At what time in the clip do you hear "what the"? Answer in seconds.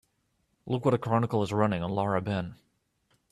0.83-0.97